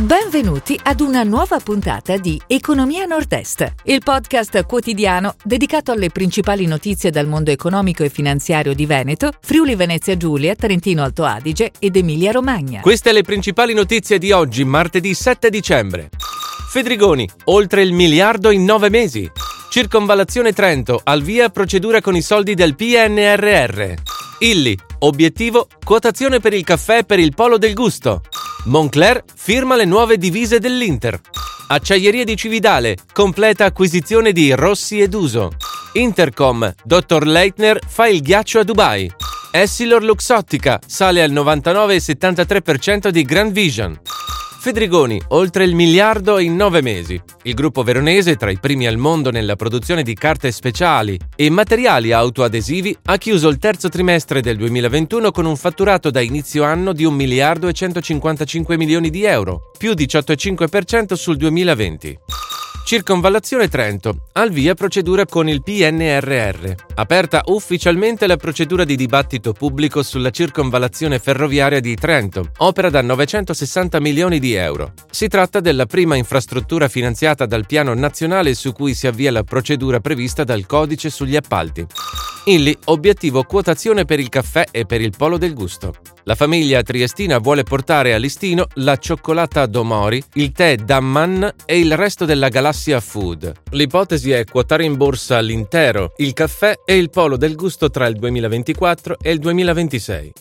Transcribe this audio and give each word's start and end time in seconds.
Benvenuti 0.00 0.80
ad 0.82 1.00
una 1.00 1.24
nuova 1.24 1.58
puntata 1.58 2.16
di 2.16 2.40
Economia 2.46 3.04
Nord-Est, 3.04 3.74
il 3.84 4.00
podcast 4.02 4.64
quotidiano 4.64 5.34
dedicato 5.44 5.92
alle 5.92 6.08
principali 6.08 6.64
notizie 6.64 7.10
dal 7.10 7.26
mondo 7.26 7.50
economico 7.50 8.02
e 8.02 8.08
finanziario 8.08 8.72
di 8.72 8.86
Veneto, 8.86 9.30
Friuli 9.42 9.74
Venezia 9.74 10.16
Giulia, 10.16 10.54
Trentino 10.54 11.02
Alto 11.02 11.24
Adige 11.24 11.72
ed 11.78 11.96
Emilia 11.96 12.32
Romagna. 12.32 12.80
Queste 12.80 13.12
le 13.12 13.20
principali 13.20 13.74
notizie 13.74 14.16
di 14.16 14.32
oggi, 14.32 14.64
martedì 14.64 15.12
7 15.12 15.50
dicembre. 15.50 16.08
Fedrigoni, 16.70 17.28
oltre 17.44 17.82
il 17.82 17.92
miliardo 17.92 18.50
in 18.50 18.64
nove 18.64 18.88
mesi. 18.88 19.30
Circonvallazione 19.68 20.54
Trento, 20.54 20.98
al 21.04 21.20
via 21.20 21.50
procedura 21.50 22.00
con 22.00 22.16
i 22.16 22.22
soldi 22.22 22.54
del 22.54 22.74
PNRR. 22.74 23.92
Illy, 24.38 24.78
obiettivo, 25.00 25.68
quotazione 25.84 26.40
per 26.40 26.52
il 26.52 26.64
caffè 26.64 27.04
per 27.04 27.18
il 27.18 27.34
polo 27.34 27.58
del 27.58 27.74
gusto. 27.74 28.22
Moncler 28.64 29.24
firma 29.34 29.76
le 29.76 29.84
nuove 29.84 30.18
divise 30.18 30.58
dell'Inter. 30.58 31.20
Acciaierie 31.68 32.24
di 32.24 32.36
Cividale, 32.36 32.96
completa 33.12 33.64
acquisizione 33.64 34.32
di 34.32 34.52
Rossi 34.52 35.00
ed 35.00 35.14
Uso. 35.14 35.52
Intercom, 35.92 36.74
Dr. 36.84 37.26
Leitner 37.26 37.78
fa 37.86 38.08
il 38.08 38.22
ghiaccio 38.22 38.58
a 38.58 38.64
Dubai. 38.64 39.10
Essilor 39.52 40.02
Luxottica 40.04 40.78
sale 40.86 41.22
al 41.22 41.32
99,73% 41.32 43.08
di 43.08 43.22
Grand 43.22 43.52
Vision. 43.52 43.98
Fedrigoni, 44.60 45.18
oltre 45.28 45.64
il 45.64 45.74
miliardo 45.74 46.38
in 46.38 46.54
nove 46.54 46.82
mesi. 46.82 47.18
Il 47.44 47.54
gruppo 47.54 47.82
veronese, 47.82 48.36
tra 48.36 48.50
i 48.50 48.58
primi 48.58 48.86
al 48.86 48.98
mondo 48.98 49.30
nella 49.30 49.56
produzione 49.56 50.02
di 50.02 50.12
carte 50.12 50.52
speciali 50.52 51.18
e 51.34 51.48
materiali 51.48 52.12
autoadesivi, 52.12 52.94
ha 53.04 53.16
chiuso 53.16 53.48
il 53.48 53.56
terzo 53.56 53.88
trimestre 53.88 54.42
del 54.42 54.58
2021 54.58 55.30
con 55.30 55.46
un 55.46 55.56
fatturato 55.56 56.10
da 56.10 56.20
inizio 56.20 56.62
anno 56.64 56.92
di 56.92 57.06
1 57.06 57.16
miliardo 57.16 57.68
e 57.68 57.72
155 57.72 58.76
milioni 58.76 59.08
di 59.08 59.24
euro, 59.24 59.70
più 59.78 59.92
18,5% 59.92 61.14
sul 61.14 61.36
2020. 61.36 62.18
Circonvallazione 62.90 63.68
Trento. 63.68 64.26
Al 64.32 64.50
via 64.50 64.74
procedura 64.74 65.24
con 65.24 65.48
il 65.48 65.62
PNRR. 65.62 66.72
Aperta 66.96 67.42
ufficialmente 67.44 68.26
la 68.26 68.36
procedura 68.36 68.82
di 68.82 68.96
dibattito 68.96 69.52
pubblico 69.52 70.02
sulla 70.02 70.30
circonvallazione 70.30 71.20
ferroviaria 71.20 71.78
di 71.78 71.94
Trento, 71.94 72.50
opera 72.56 72.90
da 72.90 73.00
960 73.00 74.00
milioni 74.00 74.40
di 74.40 74.54
euro. 74.54 74.94
Si 75.08 75.28
tratta 75.28 75.60
della 75.60 75.86
prima 75.86 76.16
infrastruttura 76.16 76.88
finanziata 76.88 77.46
dal 77.46 77.64
piano 77.64 77.94
nazionale 77.94 78.54
su 78.54 78.72
cui 78.72 78.92
si 78.94 79.06
avvia 79.06 79.30
la 79.30 79.44
procedura 79.44 80.00
prevista 80.00 80.42
dal 80.42 80.66
codice 80.66 81.10
sugli 81.10 81.36
appalti. 81.36 81.86
Illy, 82.44 82.76
obiettivo 82.86 83.42
quotazione 83.42 84.04
per 84.04 84.18
il 84.18 84.28
caffè 84.28 84.64
e 84.70 84.86
per 84.86 85.00
il 85.00 85.12
polo 85.16 85.36
del 85.36 85.54
gusto. 85.54 85.94
La 86.24 86.34
famiglia 86.34 86.82
triestina 86.82 87.38
vuole 87.38 87.62
portare 87.62 88.14
a 88.14 88.18
listino 88.18 88.66
la 88.74 88.96
cioccolata 88.96 89.66
Domori, 89.66 90.22
il 90.34 90.52
tè 90.52 90.76
Damman 90.76 91.54
e 91.64 91.78
il 91.78 91.96
resto 91.96 92.24
della 92.24 92.48
galassia 92.48 93.00
Food. 93.00 93.52
L'ipotesi 93.70 94.30
è 94.30 94.44
quotare 94.44 94.84
in 94.84 94.96
borsa 94.96 95.40
l'intero, 95.40 96.12
il 96.16 96.32
caffè 96.32 96.80
e 96.84 96.96
il 96.96 97.10
polo 97.10 97.36
del 97.36 97.56
gusto 97.56 97.90
tra 97.90 98.06
il 98.06 98.16
2024 98.16 99.18
e 99.20 99.30
il 99.30 99.38
2026. 99.38 100.32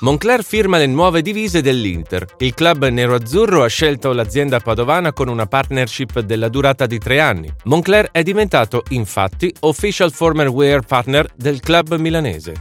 Moncler 0.00 0.44
firma 0.44 0.76
le 0.76 0.86
nuove 0.86 1.22
divise 1.22 1.62
dell'Inter. 1.62 2.26
Il 2.38 2.52
club 2.52 2.86
nero-azzurro 2.88 3.62
ha 3.62 3.68
scelto 3.68 4.12
l'azienda 4.12 4.58
padovana 4.58 5.12
con 5.12 5.28
una 5.28 5.46
partnership 5.46 6.20
della 6.20 6.48
durata 6.48 6.86
di 6.86 6.98
tre 6.98 7.20
anni. 7.20 7.50
Moncler 7.64 8.10
è 8.10 8.22
diventato, 8.22 8.82
infatti, 8.88 9.54
official 9.60 10.12
former 10.12 10.48
wear 10.48 10.84
partner 10.84 11.30
del 11.36 11.60
club 11.60 11.94
milanese. 11.96 12.52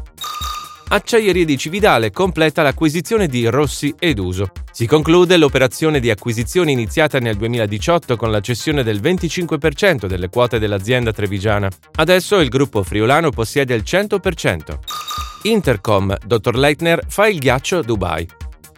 Acciaierie 0.89 1.43
di 1.43 1.57
Cividale 1.57 2.11
completa 2.11 2.61
l'acquisizione 2.61 3.27
di 3.27 3.47
Rossi 3.47 3.95
ed 3.97 4.19
Uso. 4.19 4.51
Si 4.71 4.85
conclude 4.85 5.35
l'operazione 5.37 5.99
di 5.99 6.11
acquisizione 6.11 6.71
iniziata 6.71 7.17
nel 7.19 7.35
2018 7.35 8.15
con 8.15 8.29
la 8.29 8.41
cessione 8.41 8.83
del 8.83 9.01
25% 9.01 10.05
delle 10.05 10.29
quote 10.29 10.59
dell'azienda 10.59 11.11
trevigiana. 11.11 11.67
Adesso 11.95 12.39
il 12.39 12.49
gruppo 12.49 12.83
friulano 12.83 13.31
possiede 13.31 13.73
il 13.73 13.83
100%. 13.83 15.22
Intercom, 15.45 16.15
Dr. 16.25 16.55
Leitner 16.55 17.03
fa 17.05 17.27
il 17.27 17.37
ghiaccio 17.37 17.79
a 17.79 17.81
Dubai. 17.81 18.25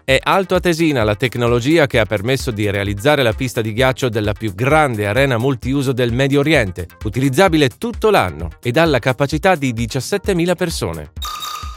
È 0.04 0.20
Alto 0.22 0.56
Atesina 0.56 1.04
la 1.04 1.16
tecnologia 1.16 1.86
che 1.86 2.00
ha 2.00 2.06
permesso 2.06 2.50
di 2.50 2.70
realizzare 2.72 3.22
la 3.22 3.34
pista 3.34 3.62
di 3.62 3.72
ghiaccio 3.72 4.10
della 4.10 4.34
più 4.34 4.54
grande 4.56 5.06
arena 5.06 5.38
multiuso 5.38 5.92
del 5.92 6.12
Medio 6.12 6.40
Oriente, 6.40 6.88
utilizzabile 7.04 7.70
tutto 7.70 8.10
l'anno 8.10 8.50
ed 8.64 8.78
ha 8.78 8.86
la 8.86 8.98
capacità 8.98 9.54
di 9.56 9.74
17.000 9.74 10.56
persone. 10.56 11.12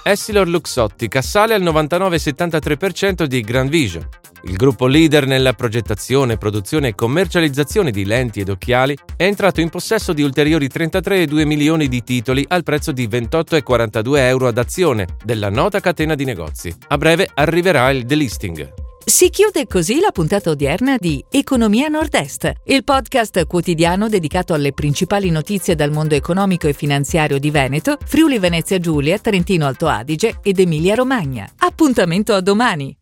Essilor 0.03 0.49
Luxottica 0.49 1.21
sale 1.21 1.53
al 1.53 1.63
99,73% 1.63 3.25
di 3.25 3.43
Grand 3.43 3.69
Vision. 3.69 4.09
Il 4.43 4.57
gruppo 4.57 4.87
leader 4.87 5.27
nella 5.27 5.53
progettazione, 5.53 6.37
produzione 6.37 6.89
e 6.89 6.95
commercializzazione 6.95 7.91
di 7.91 8.05
lenti 8.05 8.41
ed 8.41 8.49
occhiali 8.49 8.97
è 9.17 9.25
entrato 9.25 9.61
in 9.61 9.69
possesso 9.69 10.13
di 10.13 10.23
ulteriori 10.23 10.69
33,2 10.69 11.45
milioni 11.45 11.89
di 11.89 12.03
titoli 12.03 12.45
al 12.49 12.63
prezzo 12.63 12.93
di 12.93 13.09
28,42 13.09 14.17
euro 14.19 14.47
ad 14.47 14.59
azione 14.59 15.07
della 15.25 15.51
nota 15.51 15.81
catena 15.81 16.15
di 16.15 16.25
negozi. 16.25 16.75
A 16.89 16.99
breve 16.99 17.29
arriverà 17.35 17.91
il 17.91 18.05
delisting. 18.05 18.87
Si 19.09 19.31
chiude 19.31 19.67
così 19.67 20.01
la 20.01 20.11
puntata 20.13 20.51
odierna 20.51 20.99
di 20.99 21.25
Economia 21.31 21.89
Nord-Est, 21.89 22.53
il 22.65 22.85
podcast 22.85 23.47
quotidiano 23.47 24.07
dedicato 24.07 24.53
alle 24.53 24.73
principali 24.73 25.31
notizie 25.31 25.75
dal 25.75 25.91
mondo 25.91 26.15
economico 26.15 26.69
e 26.69 26.75
finanziario 26.75 27.39
di 27.39 27.51
Veneto, 27.51 27.97
Friuli 28.05 28.39
Venezia 28.39 28.79
Giulia, 28.79 29.19
Trentino 29.19 29.67
Alto 29.67 29.89
Adige 29.89 30.41
ed 30.43 30.61
Emilia 30.61 30.95
Romagna. 30.95 31.49
Appuntamento 31.57 32.35
a 32.35 32.43
domani! 32.43 32.95